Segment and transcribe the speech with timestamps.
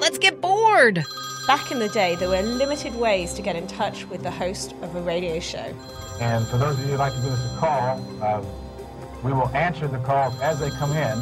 [0.00, 1.04] Let's get bored!
[1.46, 4.72] Back in the day, there were limited ways to get in touch with the host
[4.80, 5.74] of a radio show.
[6.20, 8.42] And for those of you who'd like to give us a call, uh,
[9.22, 11.18] we will answer the calls as they come in.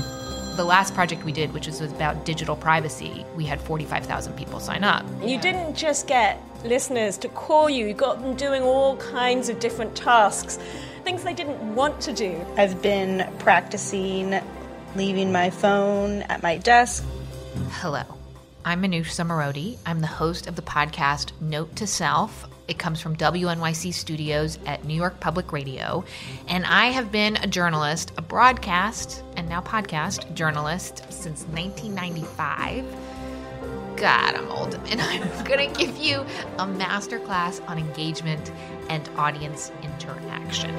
[0.56, 4.84] The last project we did, which was about digital privacy, we had 45,000 people sign
[4.84, 5.04] up.
[5.24, 9.58] You didn't just get listeners to call you, you got them doing all kinds of
[9.58, 10.56] different tasks,
[11.02, 12.40] things they didn't want to do.
[12.56, 14.40] I've been practicing
[14.94, 17.04] leaving my phone at my desk.
[17.70, 18.17] Hello.
[18.68, 19.78] I'm Manoush Zomorodi.
[19.86, 22.46] I'm the host of the podcast Note to Self.
[22.68, 26.04] It comes from WNYC Studios at New York Public Radio.
[26.48, 32.84] And I have been a journalist, a broadcast and now podcast journalist since 1995.
[33.96, 34.78] God, I'm old.
[34.90, 36.20] And I'm going to give you
[36.58, 38.52] a masterclass on engagement
[38.90, 40.74] and audience interaction.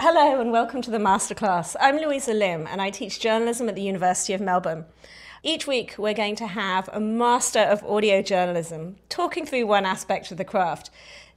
[0.00, 1.76] Hello, and welcome to the masterclass.
[1.78, 4.84] I'm Louisa Lim, and I teach journalism at the University of Melbourne.
[5.44, 10.32] Each week, we're going to have a master of audio journalism talking through one aspect
[10.32, 10.90] of the craft.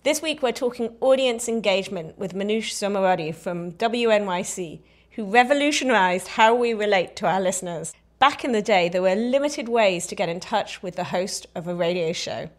[0.04, 4.80] This week, we're talking audience engagement with Manoush Zomorodi from WNYC,
[5.12, 7.94] who revolutionized how we relate to our listeners.
[8.18, 11.46] Back in the day, there were limited ways to get in touch with the host
[11.54, 12.50] of a radio show.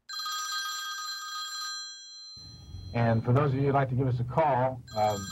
[2.94, 5.26] And for those of you who'd like to give us a call, um,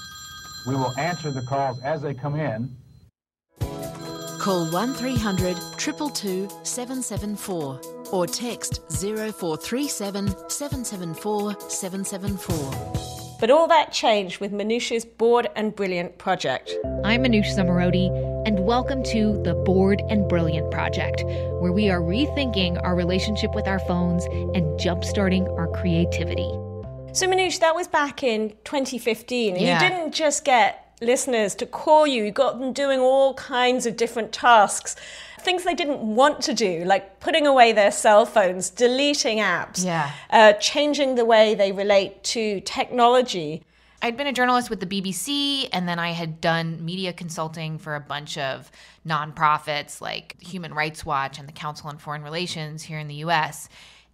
[0.67, 2.77] we will answer the calls as they come in.
[4.41, 13.37] Call 1300 222 774 or text 0437 774 774.
[13.39, 16.75] But all that changed with Manoush's Bored and Brilliant project.
[17.05, 18.09] I'm Manoush Zomorodi,
[18.47, 21.23] and welcome to the Bored and Brilliant Project,
[21.61, 26.51] where we are rethinking our relationship with our phones and jumpstarting our creativity.
[27.13, 29.57] So, Manoush, that was back in 2015.
[29.57, 29.75] Yeah.
[29.75, 33.97] You didn't just get listeners to call you, you got them doing all kinds of
[33.97, 34.97] different tasks,
[35.41, 40.11] things they didn't want to do, like putting away their cell phones, deleting apps, Yeah.
[40.31, 43.63] uh, changing the way they relate to technology.
[44.03, 47.95] I'd been a journalist with the BBC, and then I had done media consulting for
[47.97, 48.71] a bunch of
[49.07, 53.69] nonprofits like Human Rights Watch and the Council on Foreign Relations here in the US.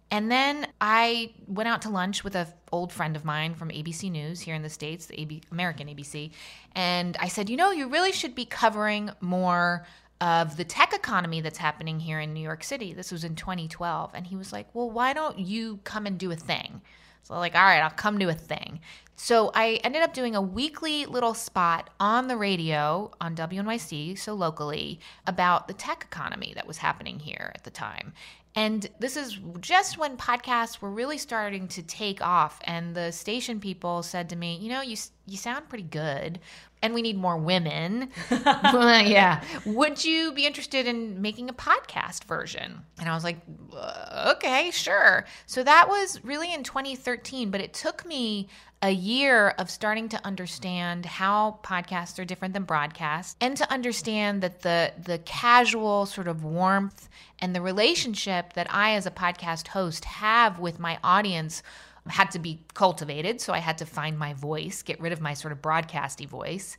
[0.09, 4.09] And then I went out to lunch with an old friend of mine from ABC
[4.09, 6.31] News here in the States, the AB, American ABC.
[6.73, 9.85] And I said, you know, you really should be covering more
[10.21, 12.93] of the tech economy that's happening here in New York City.
[12.93, 14.11] This was in 2012.
[14.13, 16.81] And he was like, well, why don't you come and do a thing?
[17.23, 18.79] So I'm like, all right, I'll come to a thing.
[19.17, 24.33] So I ended up doing a weekly little spot on the radio on WNYC, so
[24.33, 28.13] locally, about the tech economy that was happening here at the time.
[28.57, 32.59] And this is just when podcasts were really starting to take off.
[32.63, 34.97] And the station people said to me, you know, you,
[35.27, 36.39] you sound pretty good
[36.81, 38.09] and we need more women.
[38.31, 39.43] Yeah.
[39.65, 42.79] Would you be interested in making a podcast version?
[42.99, 43.37] And I was like,
[43.75, 45.25] uh, okay, sure.
[45.45, 48.47] So that was really in 2013, but it took me
[48.81, 54.43] a year of starting to understand how podcasts are different than broadcasts and to understand
[54.43, 59.69] that the the casual sort of warmth and the relationship that I as a podcast
[59.69, 61.63] host have with my audience
[62.07, 63.41] had to be cultivated.
[63.41, 66.77] So I had to find my voice, get rid of my sort of broadcasty voice.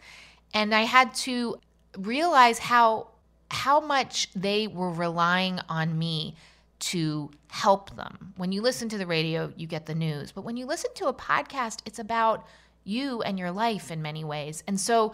[0.54, 1.58] And I had to
[1.96, 3.08] realize how
[3.50, 6.36] how much they were relying on me
[6.78, 8.34] to help them.
[8.36, 10.32] When you listen to the radio, you get the news.
[10.32, 12.46] But when you listen to a podcast, it's about
[12.84, 14.62] you and your life in many ways.
[14.66, 15.12] And so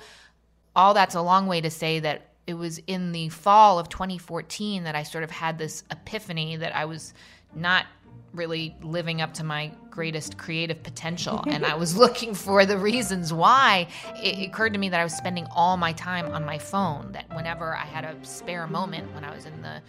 [0.77, 4.85] all that's a long way to say that it was in the fall of 2014
[4.85, 7.15] that I sort of had this epiphany that I was
[7.55, 7.87] not
[8.33, 11.43] really living up to my greatest creative potential.
[11.55, 13.87] And I was looking for the reasons why.
[14.17, 17.33] It occurred to me that I was spending all my time on my phone that
[17.35, 19.81] whenever I had a spare moment when I was in the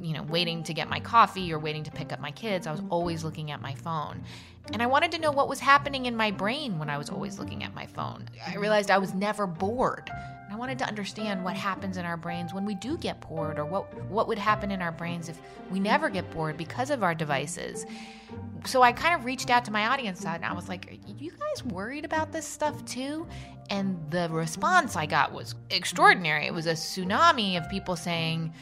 [0.00, 2.72] you know waiting to get my coffee or waiting to pick up my kids I
[2.72, 4.22] was always looking at my phone.
[4.72, 7.38] And I wanted to know what was happening in my brain when I was always
[7.38, 8.28] looking at my phone.
[8.46, 10.10] I realized I was never bored
[10.54, 13.64] I wanted to understand what happens in our brains when we do get bored or
[13.64, 15.36] what what would happen in our brains if
[15.68, 17.84] we never get bored because of our devices.
[18.64, 21.32] So I kind of reached out to my audience and I was like, "Are you
[21.32, 23.26] guys worried about this stuff too?"
[23.68, 26.46] And the response I got was extraordinary.
[26.46, 28.52] It was a tsunami of people saying,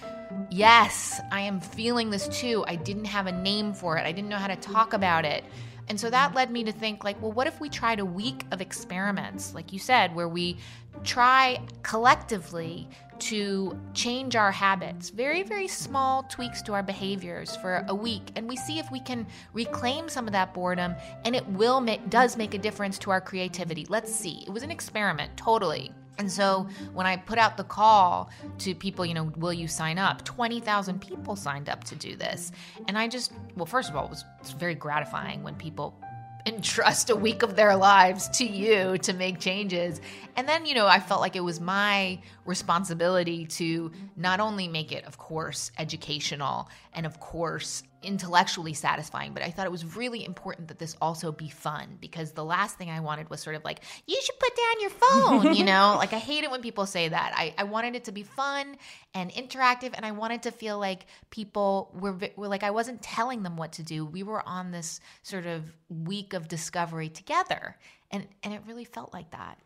[0.50, 2.64] Yes, I am feeling this too.
[2.66, 4.06] I didn't have a name for it.
[4.06, 5.44] I didn't know how to talk about it.
[5.88, 8.46] And so that led me to think like, well, what if we tried a week
[8.50, 10.56] of experiments, like you said, where we
[11.04, 17.94] try collectively to change our habits, very, very small tweaks to our behaviors for a
[17.94, 20.94] week, and we see if we can reclaim some of that boredom,
[21.24, 23.86] and it will make does make a difference to our creativity.
[23.88, 24.42] Let's see.
[24.46, 25.92] It was an experiment, totally.
[26.18, 29.98] And so when I put out the call to people, you know, will you sign
[29.98, 30.24] up?
[30.24, 32.52] 20,000 people signed up to do this.
[32.86, 34.24] And I just, well, first of all, it was
[34.58, 35.98] very gratifying when people
[36.46, 40.00] entrust a week of their lives to you to make changes.
[40.36, 44.92] And then, you know, I felt like it was my responsibility to not only make
[44.92, 50.24] it, of course, educational and, of course, intellectually satisfying, but I thought it was really
[50.24, 53.64] important that this also be fun because the last thing I wanted was sort of
[53.64, 55.94] like, you should put down your phone, you know?
[55.98, 57.32] like, I hate it when people say that.
[57.36, 58.76] I, I wanted it to be fun
[59.14, 63.42] and interactive, and I wanted to feel like people were, were like, I wasn't telling
[63.42, 64.04] them what to do.
[64.04, 67.76] We were on this sort of week of discovery together,
[68.10, 69.58] and, and it really felt like that.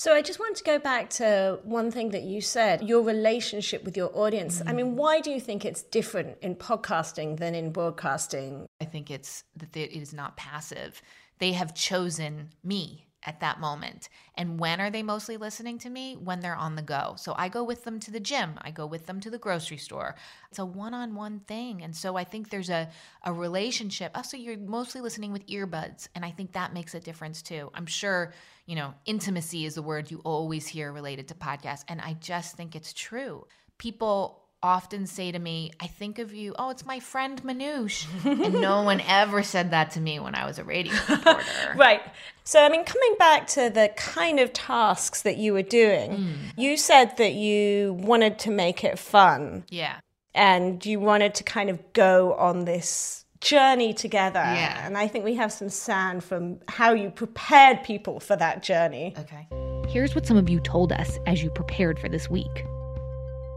[0.00, 3.84] So I just wanted to go back to one thing that you said, your relationship
[3.84, 4.60] with your audience.
[4.60, 4.68] Mm-hmm.
[4.70, 8.66] I mean, why do you think it's different in podcasting than in broadcasting?
[8.80, 11.02] I think it's that it is not passive.
[11.38, 14.08] They have chosen me at that moment.
[14.34, 16.16] And when are they mostly listening to me?
[16.16, 17.14] When they're on the go.
[17.16, 19.76] So I go with them to the gym, I go with them to the grocery
[19.76, 20.16] store.
[20.50, 21.82] It's a one on one thing.
[21.82, 22.88] And so I think there's a,
[23.24, 24.12] a relationship.
[24.14, 26.08] Also, you're mostly listening with earbuds.
[26.14, 27.70] And I think that makes a difference too.
[27.74, 28.32] I'm sure,
[28.66, 31.84] you know, intimacy is the word you always hear related to podcasts.
[31.88, 33.46] And I just think it's true.
[33.78, 38.06] People often say to me, I think of you, oh, it's my friend Manoush.
[38.24, 41.44] and no one ever said that to me when I was a radio reporter.
[41.76, 42.02] right.
[42.44, 46.34] So, I mean, coming back to the kind of tasks that you were doing, mm.
[46.56, 49.64] you said that you wanted to make it fun.
[49.70, 49.96] Yeah.
[50.34, 54.40] And you wanted to kind of go on this journey together.
[54.40, 54.86] Yeah.
[54.86, 59.14] And I think we have some sound from how you prepared people for that journey.
[59.18, 59.48] Okay.
[59.88, 62.64] Here's what some of you told us as you prepared for this week.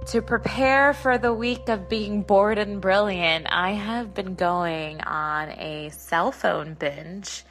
[0.07, 5.49] To prepare for the week of being bored and brilliant, I have been going on
[5.49, 7.43] a cell phone binge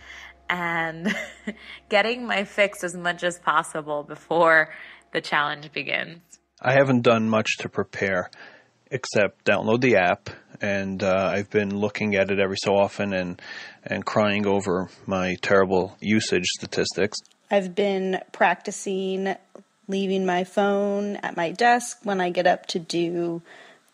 [0.50, 1.12] and
[1.88, 4.68] getting my fix as much as possible before
[5.12, 6.20] the challenge begins.
[6.60, 8.30] I haven't done much to prepare
[8.90, 10.28] except download the app,
[10.60, 13.40] and uh, I've been looking at it every so often and
[13.82, 17.18] and crying over my terrible usage statistics.
[17.50, 19.36] I've been practicing
[19.92, 23.42] leaving my phone at my desk when I get up to do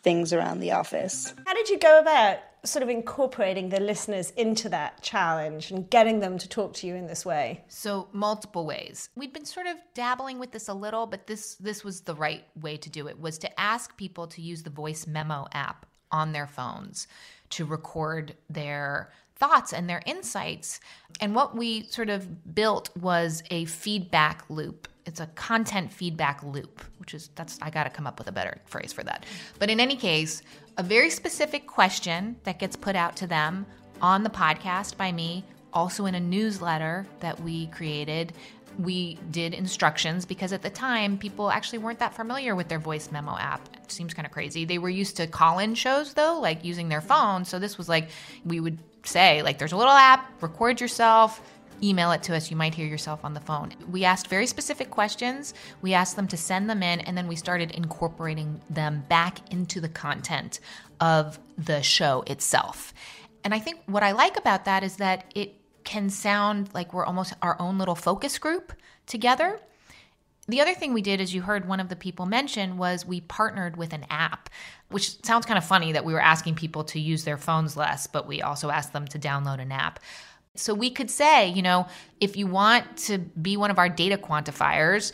[0.02, 1.34] things around the office.
[1.44, 6.20] How did you go about sort of incorporating the listeners into that challenge and getting
[6.20, 7.64] them to talk to you in this way?
[7.68, 9.10] So multiple ways.
[9.16, 12.44] We'd been sort of dabbling with this a little, but this this was the right
[12.60, 16.32] way to do it was to ask people to use the voice memo app on
[16.32, 17.06] their phones
[17.50, 20.80] to record their thoughts and their insights.
[21.20, 26.82] And what we sort of built was a feedback loop it's a content feedback loop,
[26.98, 29.26] which is that's I got to come up with a better phrase for that.
[29.58, 30.42] But in any case,
[30.76, 33.66] a very specific question that gets put out to them
[34.00, 38.32] on the podcast by me, also in a newsletter that we created.
[38.78, 43.10] We did instructions because at the time people actually weren't that familiar with their voice
[43.10, 43.68] memo app.
[43.82, 44.64] It seems kind of crazy.
[44.64, 47.44] They were used to call in shows though, like using their phone.
[47.44, 48.10] So this was like,
[48.44, 51.40] we would say, like, there's a little app, record yourself,
[51.82, 52.50] email it to us.
[52.50, 53.72] You might hear yourself on the phone.
[53.90, 55.54] We asked very specific questions.
[55.82, 59.80] We asked them to send them in, and then we started incorporating them back into
[59.80, 60.60] the content
[61.00, 62.92] of the show itself.
[63.44, 65.54] And I think what I like about that is that it
[65.84, 68.72] can sound like we're almost our own little focus group
[69.06, 69.58] together.
[70.46, 73.20] The other thing we did, as you heard one of the people mention, was we
[73.20, 74.48] partnered with an app,
[74.88, 78.06] which sounds kind of funny that we were asking people to use their phones less,
[78.06, 80.00] but we also asked them to download an app.
[80.58, 81.86] So we could say, you know,
[82.20, 85.12] if you want to be one of our data quantifiers,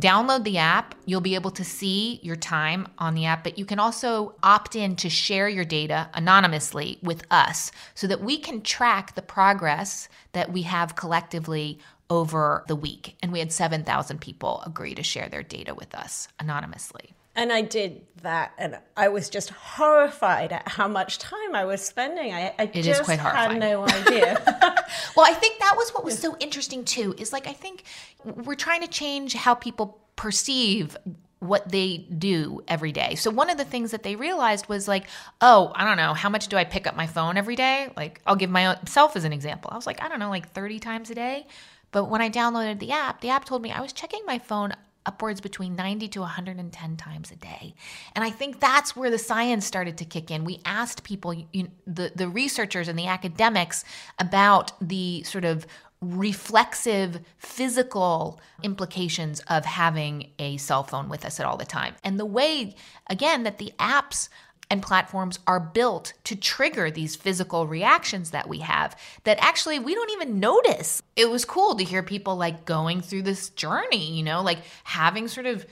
[0.00, 0.94] download the app.
[1.06, 4.76] You'll be able to see your time on the app, but you can also opt
[4.76, 10.08] in to share your data anonymously with us so that we can track the progress
[10.32, 11.78] that we have collectively
[12.10, 13.16] over the week.
[13.22, 17.13] And we had 7,000 people agree to share their data with us anonymously.
[17.36, 21.80] And I did that, and I was just horrified at how much time I was
[21.80, 22.32] spending.
[22.32, 24.40] I, I it just quite had no idea.
[25.16, 27.14] well, I think that was what was so interesting too.
[27.18, 27.84] Is like I think
[28.24, 30.96] we're trying to change how people perceive
[31.40, 33.14] what they do every day.
[33.16, 35.04] So one of the things that they realized was like,
[35.40, 37.90] oh, I don't know, how much do I pick up my phone every day?
[37.96, 39.70] Like, I'll give myself as an example.
[39.70, 41.46] I was like, I don't know, like 30 times a day.
[41.90, 44.72] But when I downloaded the app, the app told me I was checking my phone
[45.06, 47.74] upwards between 90 to 110 times a day.
[48.14, 50.44] And I think that's where the science started to kick in.
[50.44, 53.84] We asked people, you, the, the researchers and the academics,
[54.18, 55.66] about the sort of
[56.00, 61.94] reflexive physical implications of having a cell phone with us at all the time.
[62.04, 62.74] And the way,
[63.08, 64.28] again, that the apps
[64.74, 69.94] and platforms are built to trigger these physical reactions that we have that actually we
[69.94, 71.00] don't even notice.
[71.14, 75.28] It was cool to hear people like going through this journey, you know, like having
[75.28, 75.64] sort of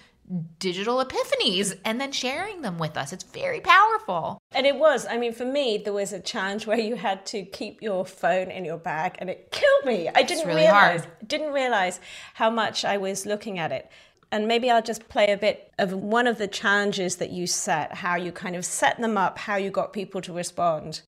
[0.60, 3.12] digital epiphanies and then sharing them with us.
[3.12, 4.40] It's very powerful.
[4.52, 5.04] And it was.
[5.04, 8.52] I mean, for me, there was a challenge where you had to keep your phone
[8.52, 10.08] in your bag, and it killed me.
[10.14, 11.28] I didn't really realize hard.
[11.28, 11.98] didn't realize
[12.34, 13.90] how much I was looking at it.
[14.32, 17.94] And maybe I'll just play a bit of one of the challenges that you set,
[17.94, 21.02] how you kind of set them up, how you got people to respond.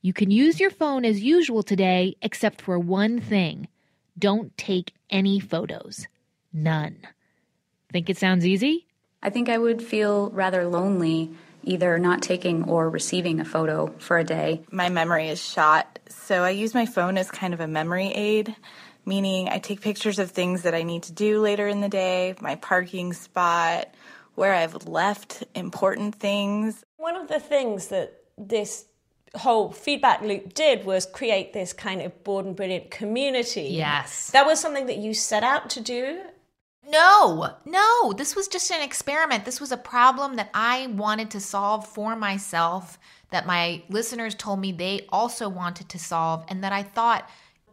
[0.00, 3.66] You can use your phone as usual today, except for one thing
[4.16, 6.06] don't take any photos.
[6.52, 6.98] None.
[7.92, 8.86] Think it sounds easy?
[9.22, 11.30] I think I would feel rather lonely
[11.64, 14.62] either not taking or receiving a photo for a day.
[14.70, 18.54] My memory is shot, so I use my phone as kind of a memory aid,
[19.08, 22.34] meaning I take pictures of things that I need to do later in the day,
[22.40, 23.92] my parking spot,
[24.34, 26.84] where I've left important things.
[26.98, 28.84] One of the things that this
[29.34, 33.70] whole feedback loop did was create this kind of bored and brilliant community.
[33.72, 34.30] Yes.
[34.30, 36.20] That was something that you set out to do.
[36.90, 39.44] No, no, this was just an experiment.
[39.44, 42.98] This was a problem that I wanted to solve for myself,
[43.30, 47.28] that my listeners told me they also wanted to solve, and that I thought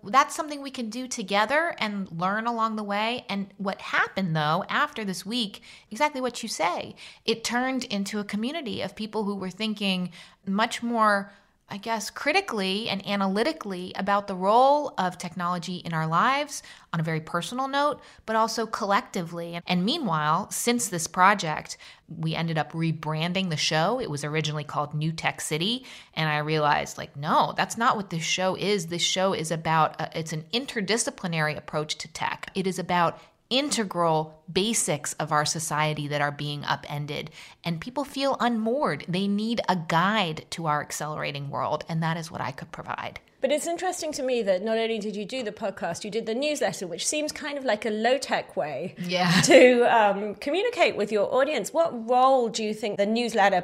[0.08, 3.26] that's something we can do together and learn along the way.
[3.30, 6.96] And what happened though, after this week, exactly what you say,
[7.26, 10.12] it turned into a community of people who were thinking
[10.46, 11.32] much more
[11.68, 16.62] I guess, critically and analytically about the role of technology in our lives
[16.94, 19.60] on a very personal note, but also collectively.
[19.66, 24.00] And meanwhile, since this project, we ended up rebranding the show.
[24.00, 25.86] It was originally called New Tech City.
[26.14, 28.88] And I realized, like, no, that's not what this show is.
[28.88, 32.52] This show is about, uh, it's an interdisciplinary approach to tech.
[32.54, 37.30] It is about integral basics of our society that are being upended.
[37.64, 39.06] And people feel unmoored.
[39.08, 41.84] They need a guide to our accelerating world.
[41.88, 43.20] And that is what I could provide.
[43.42, 46.26] But it's interesting to me that not only did you do the podcast, you did
[46.26, 49.30] the newsletter, which seems kind of like a low tech way Yeah.
[49.42, 51.72] to um, communicate with your audience.
[51.72, 53.64] What role do you think the newsletter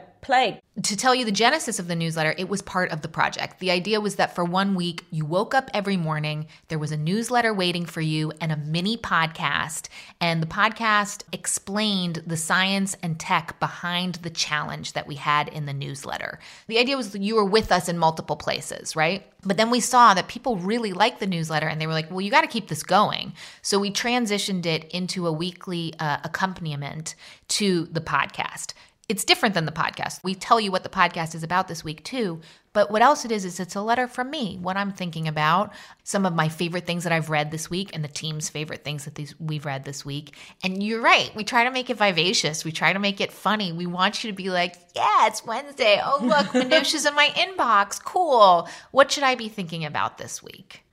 [0.84, 3.60] to tell you the genesis of the newsletter, it was part of the project.
[3.60, 6.98] The idea was that for one week, you woke up every morning, there was a
[6.98, 9.90] newsletter waiting for you and a mini podcast.
[10.22, 15.66] And the podcast explained the science and tech behind the challenge that we had in
[15.66, 16.40] the newsletter.
[16.68, 19.26] The idea was that you were with us in multiple places, right?
[19.44, 22.22] But then we saw that people really liked the newsletter and they were like, well,
[22.22, 23.34] you got to keep this going.
[23.62, 27.16] So we transitioned it into a weekly uh, accompaniment
[27.50, 28.74] to the podcast
[29.12, 30.24] it's different than the podcast.
[30.24, 32.40] We tell you what the podcast is about this week too,
[32.72, 35.74] but what else it is is it's a letter from me, what I'm thinking about,
[36.06, 39.04] some of my favorite things that I've read this week and the team's favorite things
[39.04, 40.38] that these we've read this week.
[40.64, 42.64] And you're right, we try to make it vivacious.
[42.64, 43.74] We try to make it funny.
[43.74, 46.00] We want you to be like, "Yeah, it's Wednesday.
[46.02, 48.02] Oh, look, Manoush's in my inbox.
[48.02, 48.70] Cool.
[48.92, 50.86] What should I be thinking about this week?"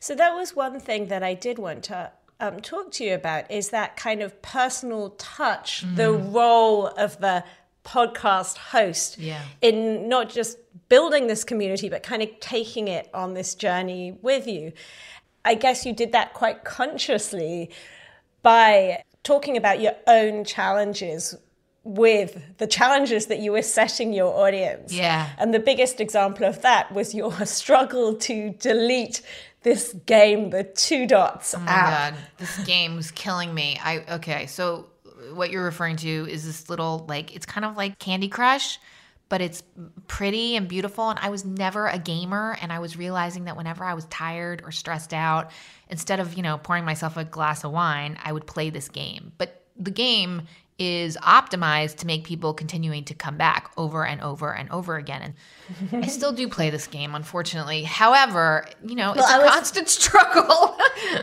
[0.00, 3.50] So that was one thing that I did want to um, talk to you about
[3.50, 7.44] is that kind of personal touch, the role of the
[7.92, 9.42] podcast host Yeah.
[9.62, 14.46] in not just building this community, but kind of taking it on this journey with
[14.46, 14.72] you.
[15.44, 17.70] I guess you did that quite consciously
[18.42, 21.34] by talking about your own challenges
[21.84, 24.92] with the challenges that you were setting your audience.
[24.92, 25.28] Yeah.
[25.38, 29.22] And the biggest example of that was your struggle to delete
[29.62, 32.12] this game, the two dots Oh my app.
[32.14, 33.78] god, this game was killing me.
[33.82, 34.86] I okay, so
[35.34, 38.78] what you're referring to is this little like it's kind of like Candy Crush,
[39.28, 39.62] but it's
[40.06, 43.84] pretty and beautiful and I was never a gamer and I was realizing that whenever
[43.84, 45.50] I was tired or stressed out,
[45.88, 49.32] instead of, you know, pouring myself a glass of wine, I would play this game.
[49.38, 50.42] But the game
[50.78, 55.34] is optimized to make people continuing to come back over and over and over again.
[55.92, 57.82] And I still do play this game, unfortunately.
[57.82, 60.76] However, you know, it's Well, a I was- constant struggle.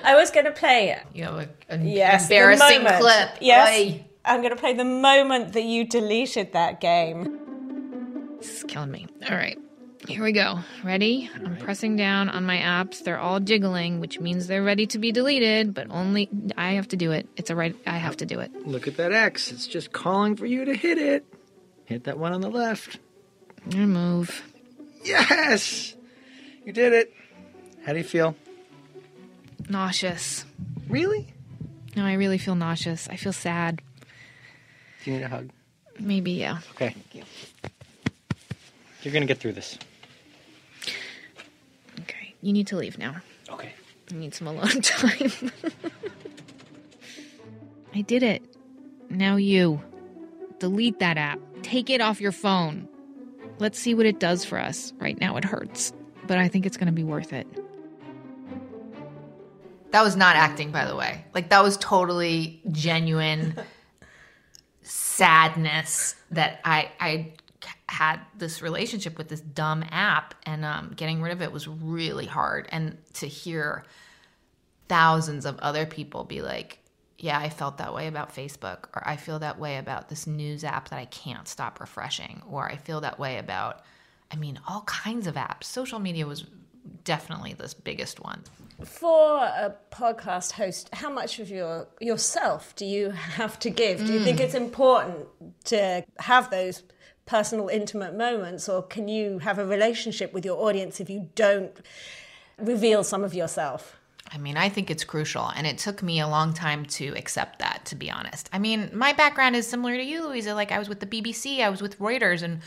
[0.04, 1.04] I was going to play it.
[1.14, 3.30] You know, a, a Yes, embarrassing clip.
[3.40, 4.06] Yes, Oy.
[4.26, 7.40] I'm going to play the moment that you deleted that game.
[8.40, 9.08] This is killing me.
[9.30, 9.58] All right.
[10.08, 10.60] Here we go.
[10.84, 11.30] Ready?
[11.36, 13.04] I'm pressing down on my apps.
[13.04, 16.96] They're all jiggling, which means they're ready to be deleted, but only I have to
[16.98, 17.28] do it.
[17.36, 18.52] It's a right I have to do it.
[18.68, 19.52] Look at that X.
[19.52, 21.26] It's just calling for you to hit it.
[21.86, 23.00] Hit that one on the left.
[23.68, 24.44] Remove.
[25.04, 25.96] Yes!
[26.66, 27.14] You did it.
[27.86, 28.36] How do you feel?
[29.70, 30.46] Nauseous.
[30.88, 31.28] Really?
[31.96, 33.08] No, I really feel nauseous.
[33.08, 33.82] I feel sad.
[35.04, 35.50] Do you need a hug?
[36.00, 36.60] Maybe, yeah.
[36.72, 36.96] Okay.
[39.02, 39.78] You're gonna get through this.
[42.46, 42.48] Okay.
[42.48, 43.16] You need to leave now.
[43.50, 43.74] Okay.
[44.12, 45.32] I need some alone time.
[47.96, 48.44] I did it.
[49.10, 49.82] Now you.
[50.60, 51.40] Delete that app.
[51.64, 52.88] Take it off your phone.
[53.58, 54.94] Let's see what it does for us.
[55.00, 55.92] Right now, it hurts,
[56.28, 57.48] but I think it's going to be worth it.
[59.92, 61.26] That was not acting, by the way.
[61.34, 63.56] Like, that was totally genuine
[64.84, 67.34] sadness that I, I
[67.88, 72.26] had this relationship with this dumb app, and um, getting rid of it was really
[72.26, 72.68] hard.
[72.72, 73.86] And to hear
[74.88, 76.80] thousands of other people be like,
[77.18, 80.64] yeah, I felt that way about Facebook, or I feel that way about this news
[80.64, 83.82] app that I can't stop refreshing, or I feel that way about,
[84.32, 85.64] I mean, all kinds of apps.
[85.64, 86.46] Social media was
[87.04, 88.44] definitely this biggest one.
[88.84, 94.06] For a podcast host, how much of your yourself do you have to give?
[94.06, 94.44] Do you think Mm.
[94.44, 95.28] it's important
[95.66, 96.84] to have those
[97.26, 101.76] personal, intimate moments, or can you have a relationship with your audience if you don't
[102.58, 103.98] reveal some of yourself?
[104.32, 107.60] I mean, I think it's crucial, and it took me a long time to accept
[107.60, 108.50] that, to be honest.
[108.52, 110.56] I mean, my background is similar to you, Louisa.
[110.56, 112.62] Like, I was with the BBC, I was with Reuters, and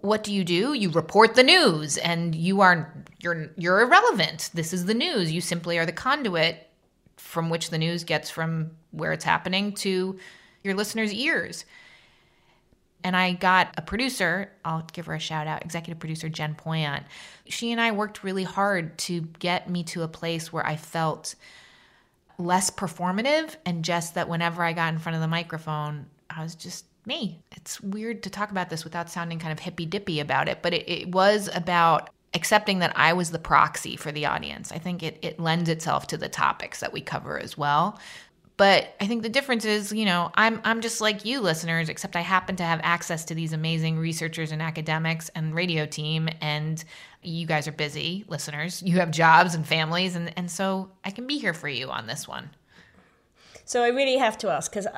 [0.00, 0.74] what do you do?
[0.74, 4.50] You report the news, and you are you're you're irrelevant.
[4.54, 5.32] This is the news.
[5.32, 6.68] You simply are the conduit
[7.16, 10.18] from which the news gets from where it's happening to
[10.62, 11.64] your listeners' ears.
[13.04, 17.04] And I got a producer, I'll give her a shout out, executive producer Jen Poyant.
[17.46, 21.34] She and I worked really hard to get me to a place where I felt
[22.38, 26.54] less performative and just that whenever I got in front of the microphone, I was
[26.54, 27.40] just me.
[27.56, 30.74] It's weird to talk about this without sounding kind of hippy dippy about it, but
[30.74, 34.70] it, it was about accepting that I was the proxy for the audience.
[34.70, 37.98] I think it, it lends itself to the topics that we cover as well.
[38.58, 42.16] But I think the difference is, you know, I'm I'm just like you listeners, except
[42.16, 46.84] I happen to have access to these amazing researchers and academics and radio team and
[47.22, 48.82] you guys are busy listeners.
[48.82, 52.08] You have jobs and families and and so I can be here for you on
[52.08, 52.50] this one.
[53.64, 54.88] So I really have to ask because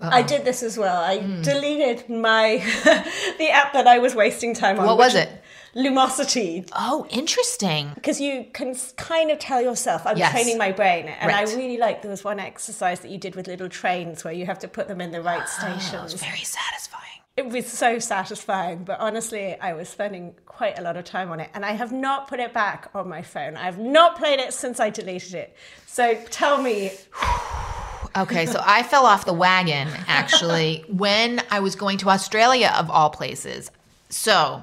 [0.00, 1.00] I did this as well.
[1.00, 1.42] I hmm.
[1.42, 2.56] deleted my
[3.38, 4.86] the app that I was wasting time on.
[4.86, 5.30] What was it?
[5.74, 6.68] Lumosity.
[6.74, 7.92] Oh, interesting.
[7.94, 10.30] Because you can kind of tell yourself, I'm Yes.
[10.30, 11.08] training my brain.
[11.08, 11.48] And Right.
[11.48, 14.46] I really like there was one exercise that you did with little trains where you
[14.46, 15.94] have to put them in the right oh, stations.
[15.94, 17.00] Oh, was very satisfying.
[17.36, 21.40] It was so satisfying, but honestly, I was spending quite a lot of time on
[21.40, 23.56] it, and I have not put it back on my phone.
[23.56, 25.56] I have not played it since I deleted it.
[25.86, 26.92] So tell me,
[28.16, 32.88] Okay, so I fell off the wagon actually when I was going to Australia, of
[32.88, 33.72] all places.
[34.10, 34.62] So,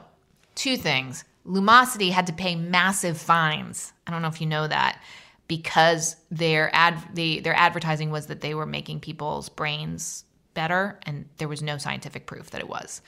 [0.61, 1.23] two things.
[1.45, 3.93] Lumosity had to pay massive fines.
[4.05, 5.01] I don't know if you know that
[5.47, 11.27] because their ad the, their advertising was that they were making people's brains better, and
[11.37, 13.01] there was no scientific proof that it was.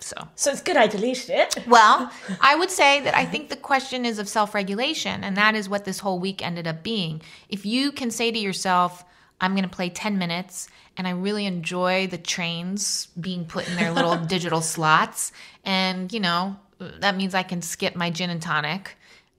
[0.00, 1.58] So, so it's good I deleted it.
[1.68, 5.54] well, I would say that I think the question is of self regulation, and that
[5.54, 7.22] is what this whole week ended up being.
[7.48, 9.04] If you can say to yourself,
[9.40, 13.76] I'm going to play 10 minutes, and I really enjoy the trains being put in
[13.76, 15.30] their little digital slots,
[15.64, 16.56] and, you know,
[17.00, 18.96] that means I can skip my gin and tonic.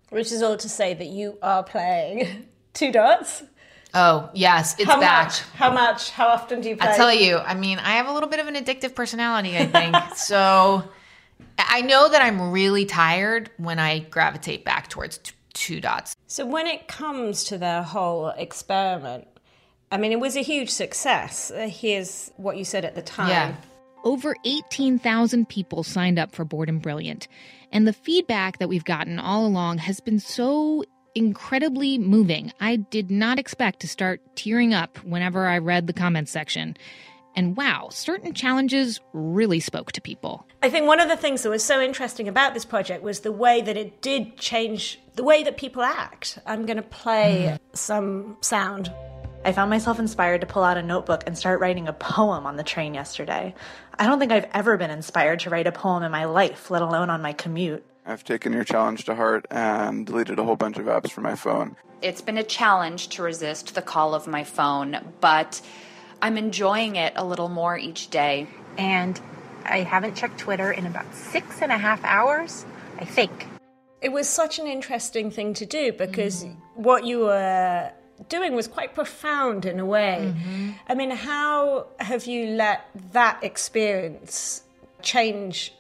[0.10, 3.43] Which is all to say that you are playing two dots.
[3.93, 5.25] Oh, yes, it's How back.
[5.25, 5.41] much?
[5.56, 6.12] How much?
[6.12, 6.89] How often do you play?
[6.89, 9.65] I tell you, I mean, I have a little bit of an addictive personality, I
[9.65, 9.95] think.
[10.15, 10.84] so
[11.58, 16.15] I know that I'm really tired when I gravitate back towards t- two dots.
[16.27, 19.27] So when it comes to the whole experiment,
[19.91, 21.51] I mean, it was a huge success.
[21.51, 23.27] Uh, Here's what you said at the time.
[23.30, 23.56] Yeah.
[24.04, 27.28] Over 18,000 people signed up for Bored and Brilliant.
[27.72, 30.84] And the feedback that we've gotten all along has been so
[31.14, 32.52] incredibly moving.
[32.60, 36.78] I did not expect to start tearing up whenever I read the comments section.
[37.36, 40.46] And wow, certain challenges really spoke to people.
[40.62, 43.32] I think one of the things that was so interesting about this project was the
[43.32, 46.40] way that it did change the way that people act.
[46.46, 47.78] I'm going to play mm.
[47.78, 48.92] some sound.
[49.43, 52.58] I found myself inspired to pull out a notebook and start writing a poem on
[52.58, 53.56] the train yesterday.
[53.97, 56.84] I don't think I've ever been inspired to write a poem in my life, let
[56.84, 57.84] alone on my commute.
[58.06, 61.34] I've taken your challenge to heart and deleted a whole bunch of apps from my
[61.34, 61.75] phone.
[62.04, 65.60] It's been a challenge to resist the call of my phone, but
[66.21, 68.47] I'm enjoying it a little more each day.
[68.77, 69.19] And
[69.65, 72.63] I haven't checked Twitter in about six and a half hours,
[72.99, 73.47] I think.
[74.01, 77.91] It was such an interesting thing to do because what you were
[78.30, 80.34] doing was quite profound in a way.
[80.36, 80.72] Mm-hmm.
[80.88, 84.64] I mean, how have you let that experience
[85.02, 85.74] change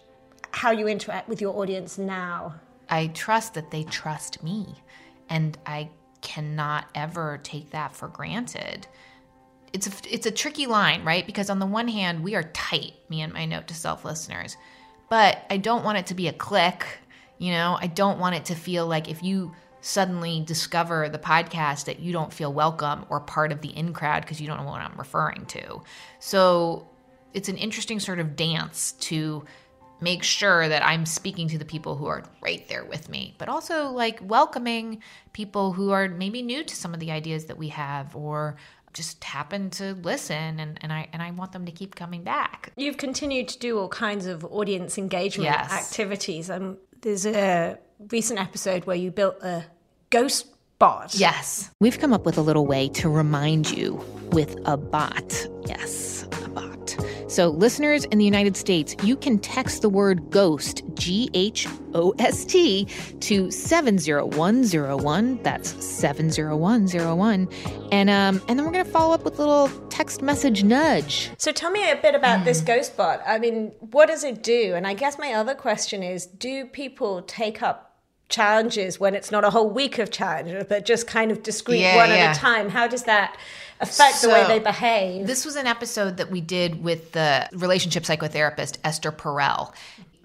[0.51, 2.55] how you interact with your audience now?
[2.89, 4.75] I trust that they trust me,
[5.29, 5.89] and I
[6.21, 8.87] cannot ever take that for granted.
[9.73, 11.25] It's a, it's a tricky line, right?
[11.25, 14.57] Because on the one hand, we are tight, me and my note to self listeners,
[15.09, 16.85] but I don't want it to be a clique.
[17.37, 21.85] You know, I don't want it to feel like if you suddenly discover the podcast
[21.85, 24.69] that you don't feel welcome or part of the in crowd because you don't know
[24.69, 25.81] what I'm referring to.
[26.19, 26.87] So
[27.33, 29.43] it's an interesting sort of dance to
[29.99, 33.49] make sure that I'm speaking to the people who are right there with me, but
[33.49, 35.01] also like welcoming
[35.33, 38.57] people who are maybe new to some of the ideas that we have or
[38.93, 42.73] just happen to listen and, and I and I want them to keep coming back.
[42.75, 45.71] You've continued to do all kinds of audience engagement Yes.
[45.71, 46.49] activities.
[46.49, 47.77] Um, there's a
[48.09, 49.65] recent episode where you built a
[50.09, 50.47] ghost
[50.81, 51.13] bot.
[51.13, 51.69] Yes.
[51.79, 55.47] We've come up with a little way to remind you with a bot.
[55.67, 56.97] Yes, a bot.
[57.27, 62.15] So, listeners in the United States, you can text the word ghost, G H O
[62.17, 62.85] S T,
[63.19, 65.43] to 70101.
[65.43, 67.47] That's 70101.
[67.91, 71.29] And, um, and then we're going to follow up with a little text message nudge.
[71.37, 73.21] So tell me a bit about this ghost bot.
[73.25, 74.73] I mean, what does it do?
[74.73, 77.90] And I guess my other question is do people take up
[78.31, 81.95] challenges when it's not a whole week of challenges, but just kind of discrete Yeah,
[81.97, 82.15] one yeah.
[82.15, 82.69] at a time?
[82.69, 83.37] How does that
[83.79, 85.27] affect the way they behave?
[85.27, 89.73] This was an episode that we did with the relationship psychotherapist Esther Perel.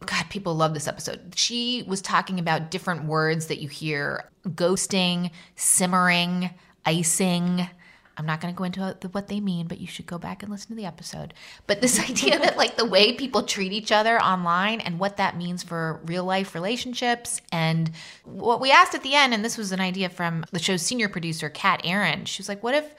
[0.05, 1.35] God, people love this episode.
[1.37, 6.51] She was talking about different words that you hear ghosting, simmering,
[6.85, 7.69] icing.
[8.17, 10.51] I'm not going to go into what they mean, but you should go back and
[10.51, 11.35] listen to the episode.
[11.67, 15.37] But this idea that, like, the way people treat each other online and what that
[15.37, 17.41] means for real life relationships.
[17.53, 17.91] And
[18.25, 21.09] what we asked at the end, and this was an idea from the show's senior
[21.09, 22.25] producer, Kat Aaron.
[22.25, 22.95] She was like, What if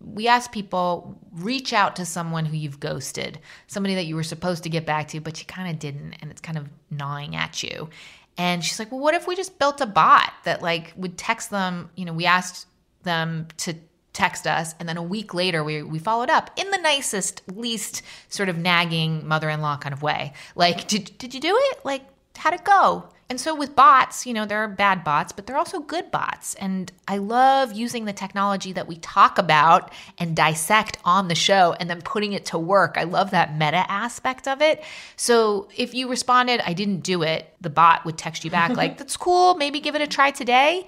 [0.00, 4.62] we asked people reach out to someone who you've ghosted, somebody that you were supposed
[4.64, 7.62] to get back to, but you kind of didn't, and it's kind of gnawing at
[7.62, 7.88] you.
[8.36, 11.50] And she's like, well, what if we just built a bot that like would text
[11.50, 11.90] them?
[11.96, 12.66] You know, we asked
[13.02, 13.74] them to
[14.18, 18.02] text us, and then a week later we we followed up in the nicest, least
[18.28, 20.32] sort of nagging mother-in-law kind of way.
[20.54, 21.84] Like, did did you do it?
[21.84, 22.02] Like,
[22.36, 23.08] how'd it go?
[23.30, 26.10] And so with bots, you know, there are bad bots, but there are also good
[26.10, 26.54] bots.
[26.54, 31.74] And I love using the technology that we talk about and dissect on the show
[31.78, 32.94] and then putting it to work.
[32.96, 34.82] I love that meta aspect of it.
[35.16, 38.96] So if you responded, I didn't do it, the bot would text you back like,
[38.96, 40.86] that's cool, maybe give it a try today.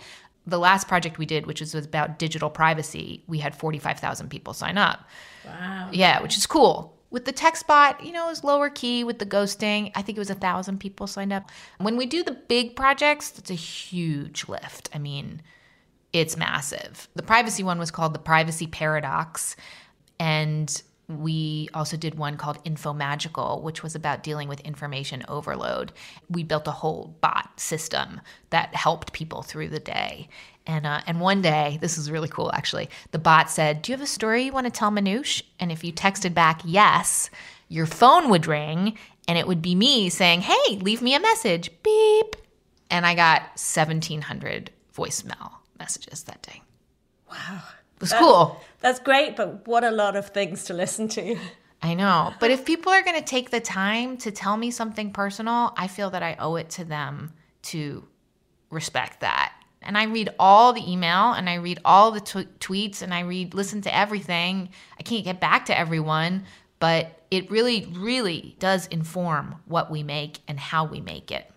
[0.50, 4.76] The last project we did, which was about digital privacy, we had 45,000 people sign
[4.76, 5.04] up.
[5.46, 5.88] Wow.
[5.92, 6.98] Yeah, which is cool.
[7.10, 9.90] With the text bot, you know, it was lower key with the ghosting.
[9.94, 11.50] I think it was a thousand people signed up.
[11.78, 14.88] When we do the big projects, it's a huge lift.
[14.94, 15.42] I mean,
[16.12, 17.08] it's massive.
[17.14, 19.56] The privacy one was called the Privacy Paradox.
[20.18, 20.82] And
[21.18, 25.92] we also did one called Infomagical, which was about dealing with information overload.
[26.28, 28.20] We built a whole bot system
[28.50, 30.28] that helped people through the day.
[30.66, 32.90] And uh, and one day, this is really cool actually.
[33.10, 35.82] The bot said, "Do you have a story you want to tell Manoush?" And if
[35.82, 37.30] you texted back yes,
[37.68, 38.96] your phone would ring,
[39.26, 42.36] and it would be me saying, "Hey, leave me a message." Beep.
[42.90, 46.60] And I got 1,700 voicemail messages that day.
[47.30, 47.62] Wow.
[48.00, 48.60] It was cool.
[48.80, 51.36] That's great, but what a lot of things to listen to.
[51.82, 52.32] I know.
[52.40, 55.86] But if people are going to take the time to tell me something personal, I
[55.86, 57.32] feel that I owe it to them
[57.62, 58.04] to
[58.70, 59.52] respect that.
[59.82, 63.20] And I read all the email and I read all the tw- tweets and I
[63.20, 64.70] read, listen to everything.
[64.98, 66.44] I can't get back to everyone,
[66.78, 71.50] but it really, really does inform what we make and how we make it.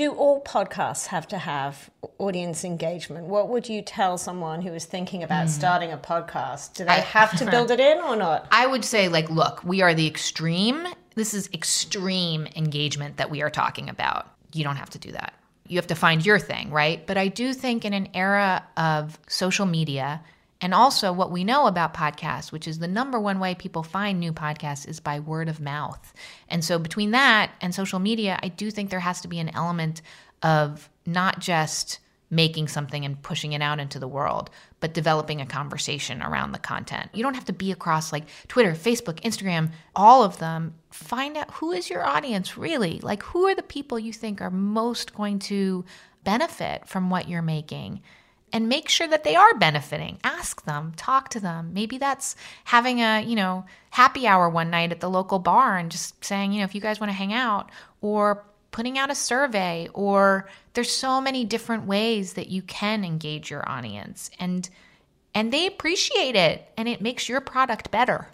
[0.00, 3.26] Do all podcasts have to have audience engagement?
[3.26, 5.48] What would you tell someone who is thinking about Hmm.
[5.50, 6.72] starting a podcast?
[6.72, 8.46] Do they I- have to build it in or not?
[8.50, 10.86] I would say, like, look, we are the extreme.
[11.16, 14.26] This is extreme engagement that we are talking about.
[14.54, 15.34] You don't have to do that.
[15.68, 17.06] You have to find your thing, right?
[17.06, 20.22] But I do think in an era of social media
[20.60, 24.20] and also what we know about podcasts, which is the number one way people find
[24.20, 26.12] new podcasts is by word of mouth.
[26.48, 29.54] And so between that and social media, I do think there has to be an
[29.54, 30.02] element
[30.42, 31.98] of not just
[32.32, 36.58] making something and pushing it out into the world, but developing a conversation around the
[36.58, 37.10] content.
[37.12, 40.74] You don't have to be across like Twitter, Facebook, Instagram, all of them.
[40.90, 43.00] Find out who is your audience really?
[43.00, 45.84] Like, who are the people you think are most going to
[46.22, 48.00] benefit from what you're making?
[48.52, 50.18] And make sure that they are benefiting.
[50.24, 51.72] Ask them, talk to them.
[51.72, 52.34] Maybe that's
[52.64, 56.52] having a, you know, happy hour one night at the local bar and just saying,
[56.52, 60.48] you know, if you guys want to hang out, or putting out a survey or
[60.74, 64.70] there's so many different ways that you can engage your audience and
[65.34, 68.28] and they appreciate it and it makes your product better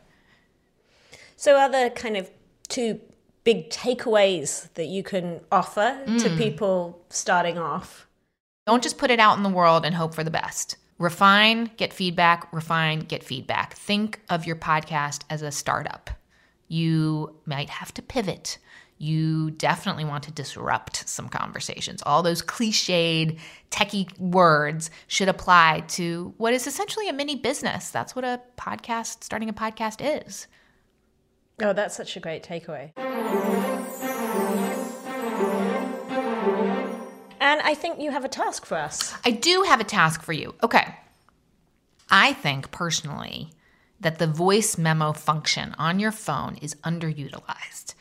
[1.37, 2.31] So, are there kind of
[2.69, 3.01] two
[3.45, 6.37] big takeaways that you can offer to Mm.
[6.39, 8.06] people starting off?
[8.67, 11.93] Don't just put it out in the world and hope for the best refine get
[11.93, 16.11] feedback refine get feedback think of your podcast as a startup
[16.69, 18.59] you might have to pivot
[18.99, 22.03] you definitely want to disrupt some conversations.
[22.05, 23.39] All those cliched,
[23.71, 27.91] techie words should apply to what is essentially a mini business.
[27.91, 30.47] That's what a podcast, starting a podcast is.
[31.63, 32.93] Oh, that's such a great takeaway.
[37.67, 39.13] I think you have a task for us.
[39.25, 40.55] I do have a task for you.
[40.63, 40.95] Okay.
[42.09, 43.51] I think personally
[43.99, 47.95] that the voice memo function on your phone is underutilized.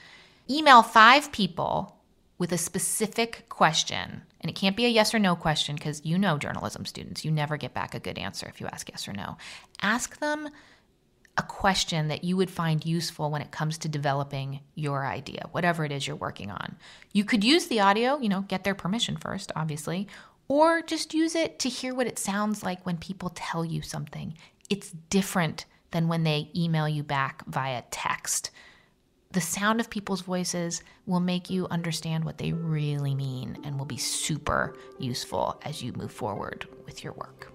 [0.47, 1.97] Email five people
[2.37, 6.19] with a specific question, and it can't be a yes or no question because you
[6.19, 9.13] know journalism students, you never get back a good answer if you ask yes or
[9.13, 9.35] no.
[9.81, 10.49] Ask them
[11.37, 15.83] a question that you would find useful when it comes to developing your idea, whatever
[15.83, 16.77] it is you're working on.
[17.11, 20.07] You could use the audio, you know, get their permission first, obviously,
[20.47, 24.37] or just use it to hear what it sounds like when people tell you something.
[24.69, 28.51] It's different than when they email you back via text.
[29.31, 33.85] The sound of people's voices will make you understand what they really mean and will
[33.85, 37.54] be super useful as you move forward with your work.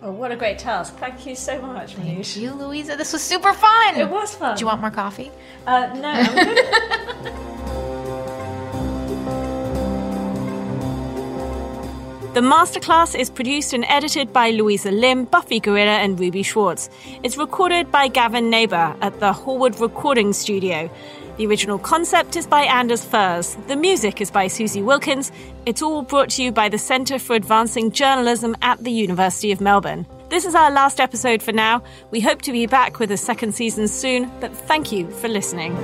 [0.00, 0.96] Oh, what a great task.
[0.98, 2.36] Thank you so much, Thank Manoush.
[2.36, 2.94] you, Louisa.
[2.96, 3.96] This was super fun.
[3.96, 4.56] It was fun.
[4.56, 5.30] Do you want more coffee?
[5.66, 7.34] Uh, no, I'm good.
[12.34, 16.88] The Masterclass is produced and edited by Louisa Lim, Buffy Gorrilla, and Ruby Schwartz.
[17.24, 20.88] It's recorded by Gavin Neighbour at the Hallwood Recording Studio.
[21.38, 23.56] The original concept is by Anders Furze.
[23.68, 25.30] The music is by Susie Wilkins.
[25.66, 29.60] It's all brought to you by the Centre for Advancing Journalism at the University of
[29.60, 30.04] Melbourne.
[30.30, 31.80] This is our last episode for now.
[32.10, 35.76] We hope to be back with a second season soon, but thank you for listening.